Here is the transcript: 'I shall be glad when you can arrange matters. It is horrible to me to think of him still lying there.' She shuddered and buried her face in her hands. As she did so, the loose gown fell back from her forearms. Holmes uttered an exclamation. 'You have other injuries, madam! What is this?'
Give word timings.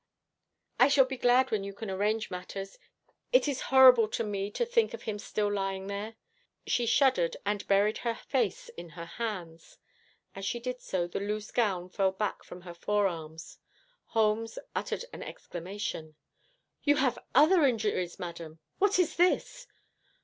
'I 0.79 0.87
shall 0.87 1.05
be 1.05 1.15
glad 1.15 1.51
when 1.51 1.63
you 1.63 1.75
can 1.75 1.91
arrange 1.91 2.31
matters. 2.31 2.79
It 3.31 3.47
is 3.47 3.61
horrible 3.69 4.07
to 4.07 4.23
me 4.23 4.49
to 4.49 4.65
think 4.65 4.95
of 4.95 5.03
him 5.03 5.19
still 5.19 5.53
lying 5.53 5.85
there.' 5.85 6.15
She 6.65 6.87
shuddered 6.87 7.37
and 7.45 7.67
buried 7.67 7.99
her 7.99 8.15
face 8.15 8.69
in 8.69 8.89
her 8.97 9.05
hands. 9.05 9.77
As 10.33 10.43
she 10.43 10.59
did 10.59 10.81
so, 10.81 11.05
the 11.05 11.19
loose 11.19 11.51
gown 11.51 11.87
fell 11.87 12.13
back 12.13 12.43
from 12.43 12.61
her 12.61 12.73
forearms. 12.73 13.59
Holmes 14.05 14.57
uttered 14.75 15.05
an 15.13 15.21
exclamation. 15.21 16.15
'You 16.81 16.95
have 16.95 17.19
other 17.35 17.63
injuries, 17.63 18.17
madam! 18.17 18.57
What 18.79 18.97
is 18.97 19.17
this?' 19.17 19.67